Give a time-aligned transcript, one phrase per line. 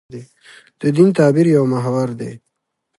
[0.79, 2.31] د دین تعبیر یو محور دی.